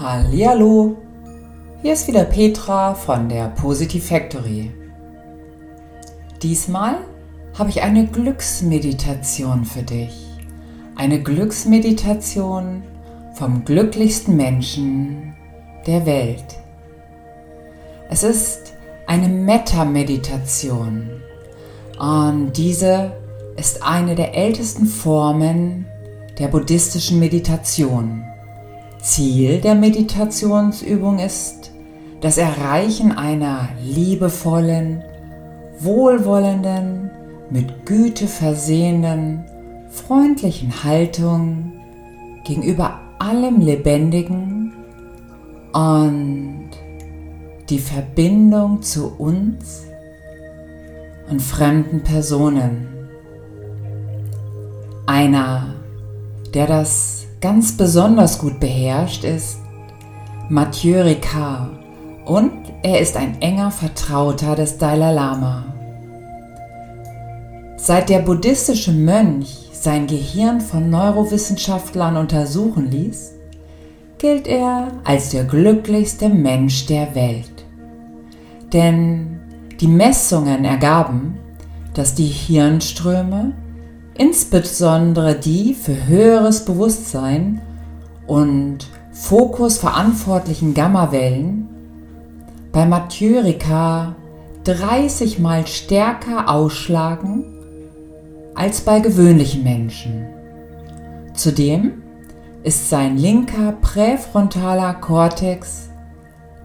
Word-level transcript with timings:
Hallihallo, 0.00 0.96
hier 1.82 1.92
ist 1.92 2.08
wieder 2.08 2.24
Petra 2.24 2.94
von 2.94 3.28
der 3.28 3.48
Positive 3.48 4.02
Factory. 4.02 4.70
Diesmal 6.42 6.94
habe 7.58 7.68
ich 7.68 7.82
eine 7.82 8.06
Glücksmeditation 8.06 9.66
für 9.66 9.82
dich. 9.82 10.26
Eine 10.96 11.22
Glücksmeditation 11.22 12.82
vom 13.34 13.62
glücklichsten 13.66 14.36
Menschen 14.36 15.34
der 15.86 16.06
Welt. 16.06 16.46
Es 18.08 18.22
ist 18.22 18.72
eine 19.06 19.28
Metta-Meditation 19.28 21.10
und 21.98 22.52
diese 22.56 23.12
ist 23.58 23.82
eine 23.82 24.14
der 24.14 24.34
ältesten 24.34 24.86
Formen 24.86 25.84
der 26.38 26.48
buddhistischen 26.48 27.18
Meditation. 27.18 28.24
Ziel 29.02 29.60
der 29.60 29.74
Meditationsübung 29.74 31.18
ist 31.18 31.70
das 32.20 32.36
Erreichen 32.36 33.12
einer 33.12 33.70
liebevollen, 33.82 35.02
wohlwollenden, 35.78 37.10
mit 37.50 37.86
Güte 37.86 38.26
versehenen, 38.26 39.44
freundlichen 39.90 40.84
Haltung 40.84 41.72
gegenüber 42.44 43.00
allem 43.18 43.60
Lebendigen 43.60 44.72
und 45.72 46.70
die 47.68 47.78
Verbindung 47.78 48.82
zu 48.82 49.14
uns 49.18 49.84
und 51.30 51.40
fremden 51.40 52.02
Personen. 52.02 52.88
Einer, 55.06 55.74
der 56.52 56.66
das 56.66 57.26
ganz 57.40 57.72
besonders 57.72 58.38
gut 58.38 58.60
beherrscht, 58.60 59.24
ist 59.24 59.58
Mathieu 60.48 61.02
Ricard 61.02 61.70
und 62.26 62.52
er 62.82 63.00
ist 63.00 63.16
ein 63.16 63.40
enger 63.40 63.70
Vertrauter 63.70 64.56
des 64.56 64.78
Dalai 64.78 65.12
Lama. 65.12 65.64
Seit 67.76 68.10
der 68.10 68.18
buddhistische 68.18 68.92
Mönch 68.92 69.70
sein 69.72 70.06
Gehirn 70.06 70.60
von 70.60 70.90
Neurowissenschaftlern 70.90 72.16
untersuchen 72.18 72.90
ließ, 72.90 73.32
gilt 74.18 74.46
er 74.46 74.88
als 75.04 75.30
der 75.30 75.44
glücklichste 75.44 76.28
Mensch 76.28 76.84
der 76.86 77.14
Welt. 77.14 77.64
Denn 78.74 79.40
die 79.80 79.86
Messungen 79.86 80.66
ergaben, 80.66 81.38
dass 81.94 82.14
die 82.14 82.26
Hirnströme 82.26 83.52
insbesondere 84.20 85.34
die 85.34 85.72
für 85.72 86.06
höheres 86.06 86.66
Bewusstsein 86.66 87.62
und 88.26 88.86
Fokus 89.12 89.78
verantwortlichen 89.78 90.74
Gammawellen 90.74 91.66
bei 92.70 92.84
Mathieu 92.84 93.40
Ricard 93.40 94.14
30 94.64 95.38
mal 95.38 95.66
stärker 95.66 96.50
ausschlagen 96.50 97.44
als 98.54 98.82
bei 98.82 99.00
gewöhnlichen 99.00 99.62
Menschen. 99.62 100.26
Zudem 101.32 102.02
ist 102.62 102.90
sein 102.90 103.16
linker 103.16 103.72
präfrontaler 103.80 104.92
Kortex 104.92 105.88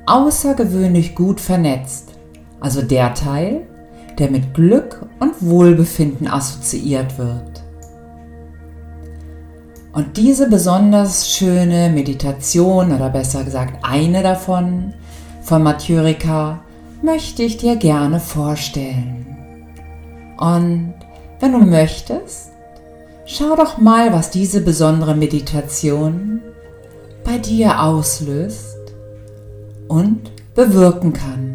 außergewöhnlich 0.05 1.15
gut 1.15 1.39
vernetzt, 1.39 2.09
also 2.59 2.81
der 2.81 3.13
Teil, 3.13 3.61
der 4.17 4.31
mit 4.31 4.53
Glück 4.53 5.05
und 5.19 5.33
Wohlbefinden 5.41 6.27
assoziiert 6.27 7.17
wird. 7.17 7.63
Und 9.93 10.17
diese 10.17 10.49
besonders 10.49 11.31
schöne 11.31 11.89
Meditation, 11.89 12.91
oder 12.91 13.09
besser 13.09 13.43
gesagt 13.43 13.77
eine 13.83 14.23
davon, 14.23 14.93
von 15.41 15.63
Mathieu 15.63 16.01
Ricard, 16.01 16.59
möchte 17.01 17.43
ich 17.43 17.57
dir 17.57 17.77
gerne 17.77 18.19
vorstellen. 18.19 19.25
Und 20.37 20.95
wenn 21.39 21.53
du 21.53 21.59
möchtest, 21.59 22.51
schau 23.25 23.55
doch 23.55 23.77
mal, 23.77 24.11
was 24.11 24.31
diese 24.31 24.61
besondere 24.61 25.15
Meditation 25.15 26.41
bei 27.23 27.37
dir 27.37 27.81
auslöst 27.81 28.75
und 29.87 30.31
bewirken 30.55 31.13
kann. 31.13 31.54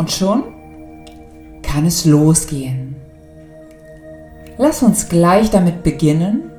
Und 0.00 0.10
schon 0.10 0.44
kann 1.62 1.84
es 1.84 2.06
losgehen. 2.06 2.96
Lass 4.56 4.82
uns 4.82 5.10
gleich 5.10 5.50
damit 5.50 5.82
beginnen, 5.82 6.50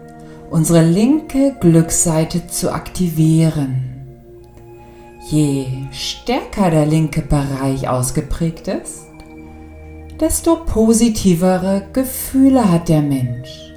unsere 0.52 0.84
linke 0.84 1.56
Glücksseite 1.60 2.46
zu 2.46 2.72
aktivieren. 2.72 4.06
Je 5.28 5.66
stärker 5.92 6.70
der 6.70 6.86
linke 6.86 7.24
Bereich 7.24 7.90
ausgeprägt 7.90 8.68
ist, 8.68 9.08
desto 10.20 10.58
positivere 10.58 11.88
Gefühle 11.94 12.72
hat 12.72 12.90
der 12.90 13.02
Mensch. 13.02 13.74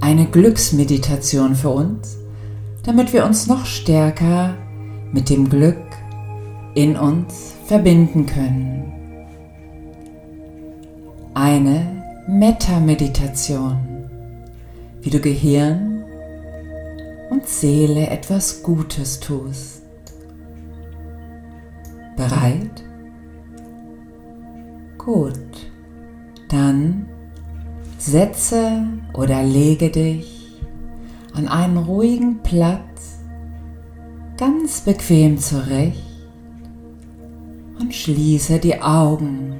Eine 0.00 0.26
Glücksmeditation 0.26 1.56
für 1.56 1.70
uns, 1.70 2.18
damit 2.84 3.12
wir 3.12 3.24
uns 3.24 3.48
noch 3.48 3.66
stärker 3.66 4.54
mit 5.10 5.28
dem 5.28 5.50
Glück 5.50 5.93
in 6.74 6.96
uns 6.96 7.54
verbinden 7.66 8.26
können. 8.26 8.92
Eine 11.34 12.02
Metta-Meditation, 12.26 13.78
wie 15.00 15.10
du 15.10 15.20
Gehirn 15.20 16.04
und 17.30 17.46
Seele 17.46 18.08
etwas 18.08 18.62
Gutes 18.62 19.20
tust. 19.20 19.82
Bereit? 22.16 22.84
Gut, 24.98 25.32
dann 26.48 27.06
setze 27.98 28.86
oder 29.12 29.42
lege 29.42 29.90
dich 29.90 30.60
an 31.34 31.48
einen 31.48 31.78
ruhigen 31.78 32.38
Platz 32.42 33.18
ganz 34.36 34.80
bequem 34.80 35.38
zurecht 35.38 36.13
und 37.84 37.94
schließe 37.94 38.58
die 38.60 38.80
Augen. 38.80 39.56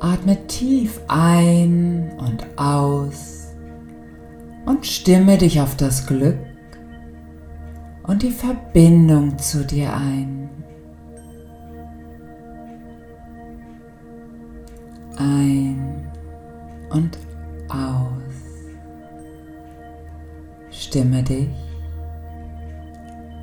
Atme 0.00 0.46
tief 0.48 1.00
ein 1.08 2.12
und 2.18 2.46
aus 2.56 3.54
und 4.66 4.84
stimme 4.84 5.38
dich 5.38 5.60
auf 5.62 5.76
das 5.76 6.06
Glück 6.06 6.36
und 8.02 8.22
die 8.22 8.30
Verbindung 8.30 9.38
zu 9.38 9.64
dir 9.64 9.94
ein. 9.94 10.50
Ein 15.16 16.06
und 16.90 17.18
aus. 17.70 18.10
Stimme 20.70 21.22
dich 21.22 21.65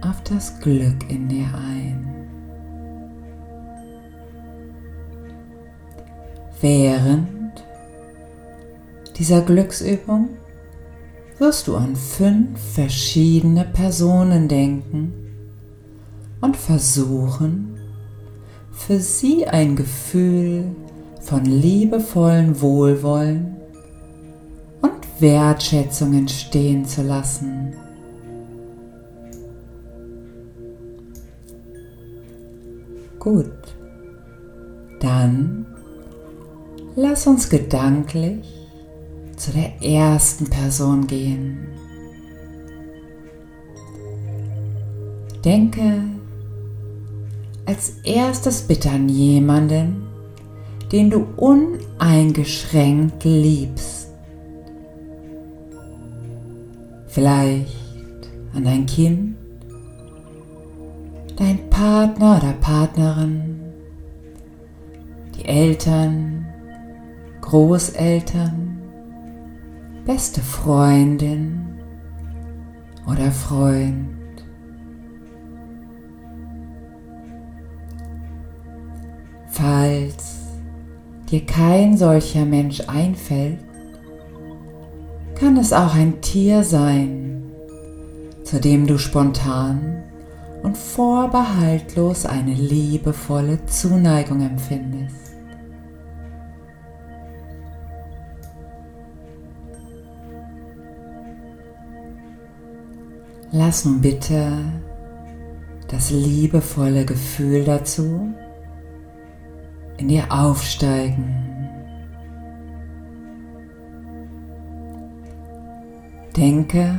auf 0.05 0.21
das 0.23 0.59
Glück 0.59 1.09
in 1.09 1.29
dir 1.29 1.47
ein. 1.55 2.05
Während 6.61 7.63
dieser 9.17 9.41
Glücksübung 9.41 10.29
wirst 11.37 11.67
du 11.67 11.75
an 11.75 11.95
fünf 11.95 12.59
verschiedene 12.73 13.65
Personen 13.65 14.47
denken 14.47 15.13
und 16.41 16.55
versuchen, 16.55 17.77
für 18.71 18.99
sie 18.99 19.45
ein 19.45 19.75
Gefühl 19.75 20.75
von 21.21 21.45
liebevollen 21.45 22.59
Wohlwollen 22.61 23.55
und 24.81 25.21
Wertschätzung 25.21 26.13
entstehen 26.13 26.85
zu 26.85 27.03
lassen. 27.03 27.73
Gut, 33.23 33.53
dann 34.99 35.65
lass 36.97 37.25
uns 37.25 37.49
gedanklich 37.49 38.45
zu 39.37 39.51
der 39.51 39.81
ersten 39.81 40.49
Person 40.49 41.07
gehen. 41.07 41.69
Denke 45.45 46.03
als 47.65 47.93
erstes 48.03 48.63
bitte 48.63 48.89
an 48.89 49.07
jemanden, 49.07 50.05
den 50.91 51.09
du 51.09 51.25
uneingeschränkt 51.37 53.23
liebst. 53.23 54.09
Vielleicht 57.07 57.71
an 58.53 58.65
dein 58.65 58.85
Kind, 58.85 59.37
dein 61.43 61.69
Partner 61.69 62.37
oder 62.37 62.53
Partnerin, 62.53 63.59
die 65.35 65.45
Eltern, 65.45 66.45
Großeltern, 67.41 68.79
beste 70.05 70.41
Freundin. 70.41 71.59
Oder 73.05 73.31
Freund. 73.31 74.07
Falls 79.49 80.37
dir 81.29 81.45
kein 81.45 81.97
solcher 81.97 82.45
Mensch 82.45 82.79
einfällt, 82.87 83.59
kann 85.35 85.57
es 85.57 85.73
auch 85.73 85.93
ein 85.95 86.21
Tier 86.21 86.63
sein, 86.63 87.43
zu 88.45 88.61
dem 88.61 88.87
du 88.87 88.97
spontan 88.97 90.03
und 90.63 90.77
vorbehaltlos 90.77 92.25
eine 92.25 92.53
liebevolle 92.53 93.65
Zuneigung 93.65 94.41
empfindest. 94.41 95.33
Lass 103.51 103.85
nun 103.85 104.01
bitte 104.01 104.63
das 105.89 106.09
liebevolle 106.09 107.05
Gefühl 107.05 107.65
dazu 107.65 108.33
in 109.97 110.07
dir 110.07 110.25
aufsteigen. 110.31 111.35
Denke 116.35 116.97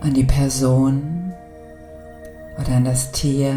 an 0.00 0.14
die 0.14 0.24
Person 0.24 1.23
oder 2.58 2.76
an 2.76 2.84
das 2.84 3.12
Tier 3.12 3.54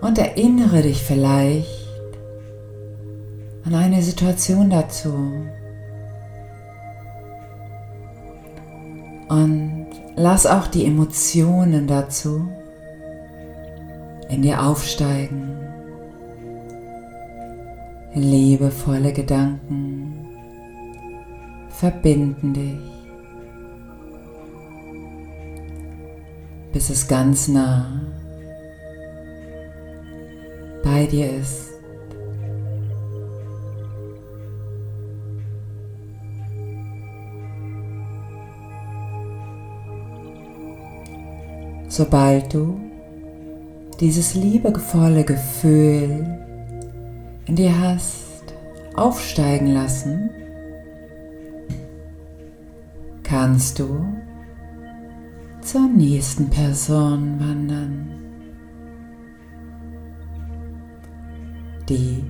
und 0.00 0.18
erinnere 0.18 0.82
dich 0.82 1.02
vielleicht 1.02 1.88
an 3.64 3.74
eine 3.74 4.02
Situation 4.02 4.70
dazu. 4.70 5.12
Und 9.28 9.86
lass 10.16 10.46
auch 10.46 10.68
die 10.68 10.86
Emotionen 10.86 11.86
dazu 11.86 12.48
in 14.30 14.42
dir 14.42 14.62
aufsteigen. 14.62 15.56
Liebevolle 18.14 19.12
Gedanken 19.12 20.26
verbinden 21.68 22.54
dich, 22.54 22.97
bis 26.78 26.90
es 26.90 27.08
ganz 27.08 27.48
nah 27.48 27.90
bei 30.84 31.06
dir 31.06 31.28
ist. 31.28 31.72
Sobald 41.88 42.54
du 42.54 42.78
dieses 43.98 44.36
liebevolle 44.36 45.24
Gefühl 45.24 46.38
in 47.46 47.56
dir 47.56 47.76
hast 47.76 48.54
aufsteigen 48.94 49.74
lassen, 49.74 50.30
kannst 53.24 53.80
du 53.80 54.17
zur 55.62 55.88
nächsten 55.88 56.48
Person 56.48 57.38
wandern, 57.40 58.08
die 61.88 62.24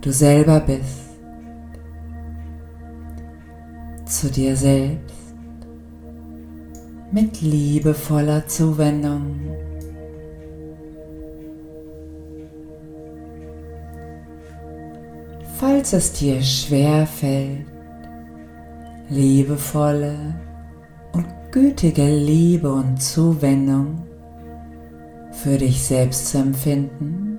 du 0.00 0.12
selber 0.12 0.60
bist, 0.60 1.08
zu 4.06 4.30
dir 4.30 4.56
selbst. 4.56 5.14
Mit 7.10 7.40
liebevoller 7.40 8.46
Zuwendung. 8.46 9.40
Falls 15.58 15.92
es 15.94 16.12
dir 16.12 16.42
schwer 16.42 17.06
fällt, 17.06 17.66
liebevolle 19.08 20.34
gütige 21.50 22.06
Liebe 22.06 22.70
und 22.70 23.00
Zuwendung 23.00 24.02
für 25.32 25.56
dich 25.56 25.82
selbst 25.82 26.28
zu 26.28 26.38
empfinden, 26.38 27.38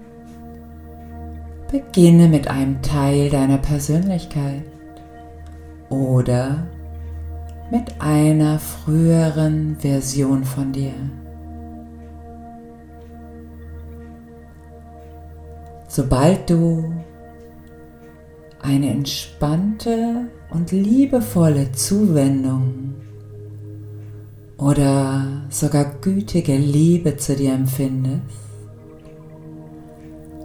beginne 1.71 2.27
mit 2.27 2.47
einem 2.47 2.81
Teil 2.81 3.29
deiner 3.29 3.57
Persönlichkeit 3.59 4.63
oder 5.89 6.67
mit 7.71 8.01
einer 8.01 8.57
früheren 8.57 9.77
Version 9.79 10.43
von 10.43 10.71
dir. 10.71 10.93
Sobald 15.87 16.49
du 16.49 16.91
eine 18.61 18.89
entspannte 18.89 20.29
und 20.49 20.71
liebevolle 20.71 21.71
Zuwendung 21.71 22.95
oder 24.59 25.25
sogar 25.49 25.85
gütige 26.01 26.57
Liebe 26.57 27.15
zu 27.15 27.35
dir 27.35 27.53
empfindest, 27.53 28.21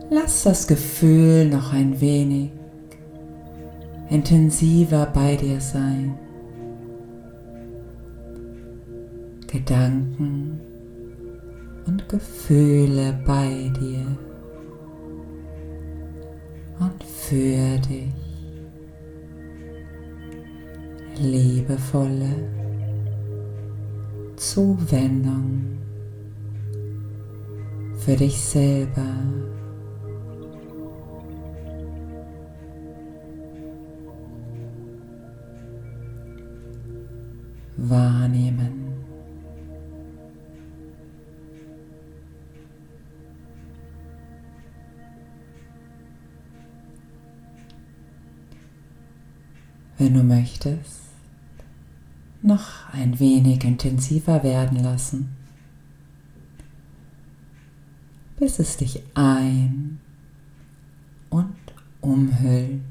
lass 0.09 0.45
das 0.45 0.67
Gefühl 0.69 1.49
noch 1.49 1.73
ein 1.73 2.01
wenig 2.01 2.51
intensiver 4.11 5.07
bei 5.07 5.35
dir 5.37 5.61
sein. 5.61 6.15
Gedanken 9.49 10.61
und 11.87 12.09
Gefühle 12.09 13.19
bei 13.27 13.71
dir 13.81 14.07
und 16.81 17.05
für 17.05 17.79
dich 17.79 18.13
liebevolle 21.21 22.64
Zuwendung 24.37 25.79
für 27.99 28.17
dich 28.17 28.39
selber. 28.41 29.03
Wahrnehmen. 37.77 38.85
wenn 50.05 50.15
du 50.15 50.23
möchtest, 50.23 51.04
noch 52.45 52.93
ein 52.93 53.19
wenig 53.19 53.65
intensiver 53.65 54.43
werden 54.43 54.83
lassen, 54.83 55.35
bis 58.39 58.59
es 58.59 58.77
dich 58.77 59.03
ein 59.15 59.99
und 61.31 61.57
umhüllt. 62.03 62.83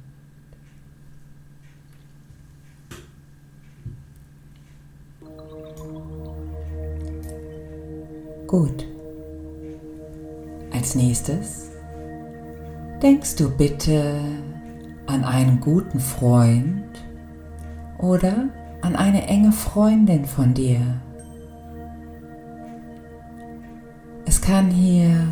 Gut. 8.48 8.86
Als 10.72 10.96
nächstes 10.96 11.70
denkst 13.02 13.36
du 13.36 13.56
bitte 13.56 14.20
an 15.06 15.24
einen 15.24 15.60
guten 15.60 16.00
Freund 16.00 16.86
oder 18.00 18.50
an 18.84 18.98
eine 18.98 19.28
enge 19.28 19.54
Freundin 19.54 20.26
von 20.26 20.54
dir. 20.54 20.82
Es 24.26 24.42
kann 24.42 24.70
hier 24.70 25.26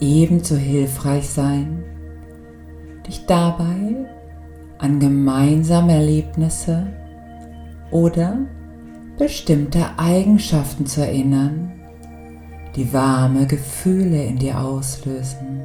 ebenso 0.00 0.56
hilfreich 0.56 1.28
sein, 1.28 1.84
dich 3.06 3.26
dabei 3.26 4.06
an 4.78 5.00
gemeinsame 5.00 5.92
Erlebnisse 5.92 6.86
oder 7.90 8.38
bestimmte 9.18 9.84
Eigenschaften 9.98 10.86
zu 10.86 11.02
erinnern, 11.02 11.72
die 12.74 12.90
warme 12.92 13.46
Gefühle 13.46 14.24
in 14.24 14.38
dir 14.38 14.58
auslösen. 14.58 15.60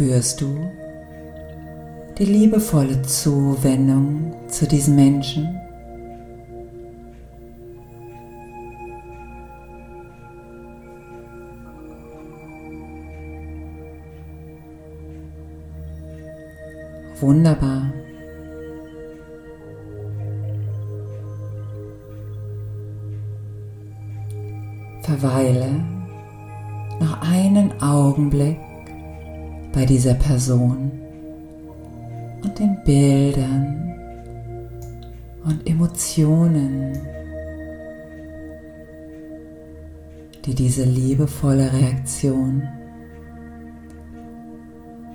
Spürst 0.00 0.40
du 0.40 0.70
die 2.16 2.24
liebevolle 2.24 3.02
Zuwendung 3.02 4.32
zu 4.48 4.66
diesem 4.66 4.96
Menschen? 4.96 5.46
Wunderbar. 17.20 17.92
Verweile 25.02 25.84
noch 26.98 27.20
einen 27.20 27.82
Augenblick 27.82 28.69
bei 29.72 29.86
dieser 29.86 30.14
Person 30.14 30.90
und 32.42 32.58
den 32.58 32.76
Bildern 32.84 33.94
und 35.44 35.66
Emotionen, 35.68 36.98
die 40.44 40.54
diese 40.54 40.84
liebevolle 40.84 41.72
Reaktion 41.72 42.62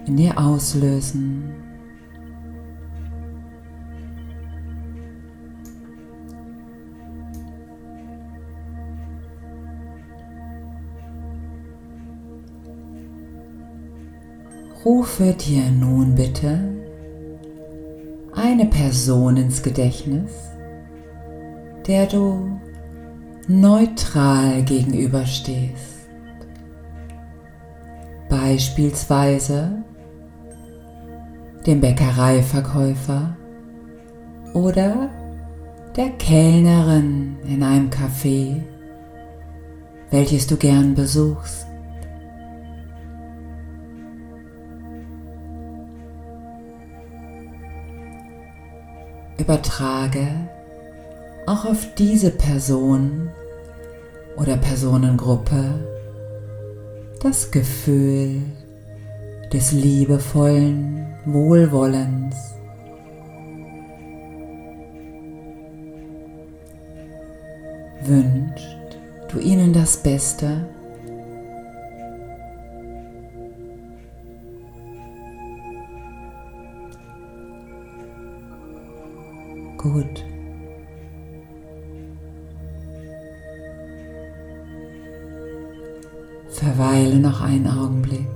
in 0.05 0.17
dir 0.17 0.38
auslösen. 0.38 1.64
Rufe 14.85 15.33
dir 15.33 15.71
nun 15.71 16.13
bitte 16.13 16.59
eine 18.35 18.67
Person 18.67 19.35
ins 19.35 19.63
Gedächtnis, 19.63 20.29
der 21.87 22.05
du 22.05 22.59
neutral 23.47 24.61
gegenüberstehst. 24.61 26.07
Beispielsweise 28.29 29.71
dem 31.65 31.81
Bäckereiverkäufer 31.81 33.35
oder 34.53 35.09
der 35.95 36.09
Kellnerin 36.09 37.37
in 37.47 37.63
einem 37.63 37.89
Café, 37.89 38.61
welches 40.11 40.45
du 40.45 40.57
gern 40.57 40.93
besuchst. 40.93 41.64
Übertrage 49.37 50.27
auch 51.45 51.65
auf 51.65 51.93
diese 51.95 52.31
Person 52.31 53.29
oder 54.37 54.57
Personengruppe 54.57 55.85
das 57.21 57.51
Gefühl 57.51 58.41
des 59.51 59.71
liebevollen 59.71 61.15
Wohlwollens. 61.25 62.35
Wünscht 68.03 68.77
du 69.29 69.39
ihnen 69.39 69.73
das 69.73 69.97
Beste 69.97 70.67
gut. 79.91 80.25
Verweile 86.49 87.19
noch 87.19 87.41
einen 87.41 87.67
Augenblick. 87.67 88.27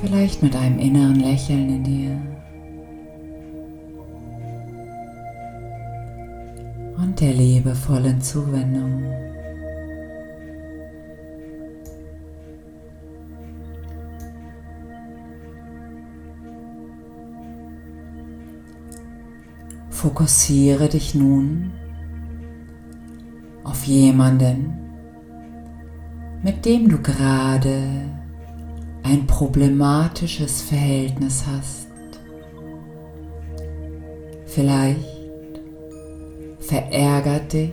Vielleicht 0.00 0.42
mit 0.42 0.56
einem 0.56 0.78
inneren 0.78 1.20
Lächeln 1.20 1.68
in 1.68 1.84
dir. 1.84 2.22
Und 6.96 7.20
der 7.20 7.34
liebevollen 7.34 8.20
Zuwendung. 8.20 9.29
Fokussiere 20.00 20.88
dich 20.88 21.14
nun 21.14 21.72
auf 23.64 23.84
jemanden, 23.84 24.78
mit 26.42 26.64
dem 26.64 26.88
du 26.88 27.02
gerade 27.02 27.82
ein 29.02 29.26
problematisches 29.26 30.62
Verhältnis 30.62 31.44
hast. 31.46 31.88
Vielleicht 34.46 35.04
verärgert 36.60 37.52
dich 37.52 37.72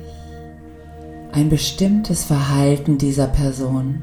ein 1.32 1.48
bestimmtes 1.48 2.26
Verhalten 2.26 2.98
dieser 2.98 3.28
Person. 3.28 4.02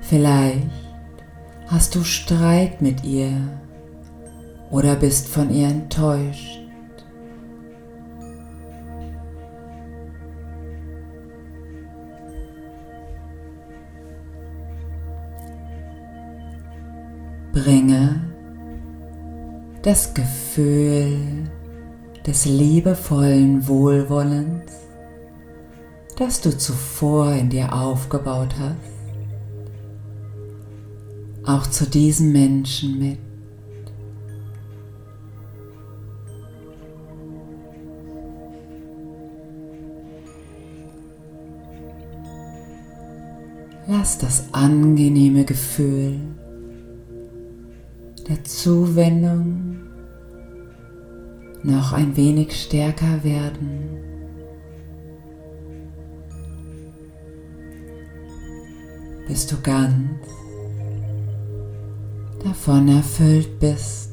Vielleicht 0.00 0.70
hast 1.66 1.96
du 1.96 2.04
Streit 2.04 2.80
mit 2.80 3.02
ihr 3.02 3.32
oder 4.70 4.94
bist 4.96 5.28
von 5.28 5.50
ihr 5.50 5.68
enttäuscht. 5.68 6.58
Bringe 17.52 18.20
das 19.82 20.14
Gefühl 20.14 21.50
des 22.26 22.44
liebevollen 22.44 23.66
Wohlwollens, 23.66 24.70
das 26.16 26.40
du 26.40 26.56
zuvor 26.56 27.32
in 27.32 27.50
dir 27.50 27.72
aufgebaut 27.74 28.54
hast, 28.58 28.76
auch 31.44 31.66
zu 31.66 31.86
diesem 31.86 32.32
Menschen 32.32 32.98
mit. 32.98 33.29
Lass 44.10 44.18
das 44.18 44.44
angenehme 44.52 45.44
Gefühl 45.44 46.18
der 48.28 48.42
Zuwendung 48.42 49.76
noch 51.62 51.92
ein 51.92 52.16
wenig 52.16 52.60
stärker 52.60 53.22
werden. 53.22 53.68
Bis 59.28 59.46
du 59.46 59.60
ganz 59.62 60.10
davon 62.42 62.88
erfüllt 62.88 63.60
bist. 63.60 64.09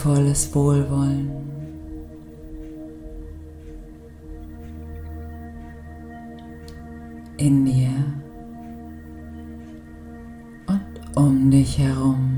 Liebevolles 0.00 0.54
Wohlwollen. 0.54 1.30
In 7.36 7.64
dir 7.64 7.90
und 10.66 11.16
um 11.16 11.50
dich 11.50 11.78
herum. 11.78 12.36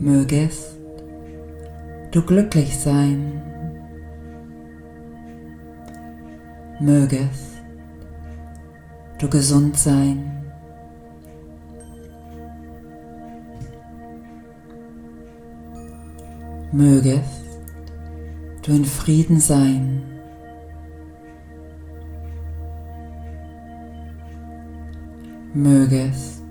mögest 0.00 0.83
du 2.14 2.22
glücklich 2.22 2.78
sein 2.78 3.42
mögest, 6.78 7.60
du 9.18 9.28
gesund 9.28 9.76
sein. 9.76 10.30
Mögest 16.70 17.58
du 18.62 18.72
in 18.72 18.84
Frieden 18.84 19.40
sein. 19.40 20.02
Mögest 25.52 26.42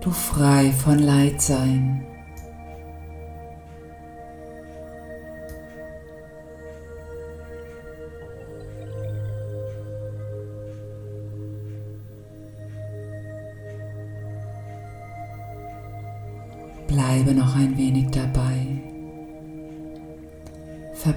du 0.00 0.10
frei 0.10 0.72
von 0.72 0.98
Leid 0.98 1.42
sein. 1.42 2.15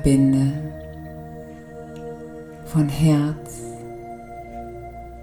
Verbinde 0.09 0.51
von 2.65 2.89
Herz 2.89 3.61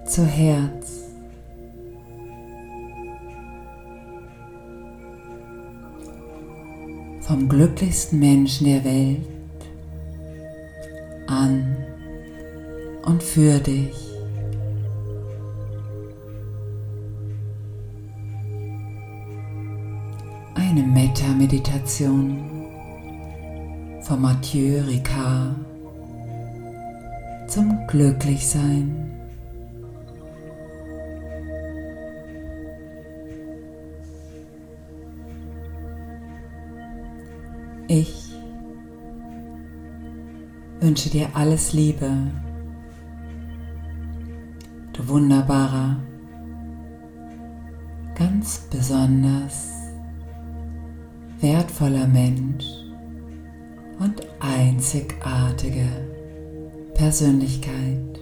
zu 0.05 0.25
Herz. 0.25 1.09
Vom 7.19 7.49
glücklichsten 7.49 8.19
Menschen 8.19 8.67
der 8.67 8.85
Welt 8.85 9.27
an 11.27 11.75
und 13.05 13.21
für 13.21 13.59
dich. 13.59 14.07
eine 20.55 20.81
Metta-Meditation 20.81 22.56
von 24.07 24.21
Mathieu 24.21 24.83
Ricard 24.87 25.53
zum 27.49 27.77
Glücklichsein. 27.87 29.11
Ich 37.89 38.31
wünsche 40.79 41.09
dir 41.09 41.27
alles 41.33 41.73
Liebe, 41.73 42.09
du 44.93 45.05
wunderbarer, 45.05 45.97
ganz 48.15 48.59
besonders 48.71 49.73
wertvoller 51.41 52.07
Mensch 52.07 52.86
einzigartige 54.47 55.87
Persönlichkeit. 56.93 58.16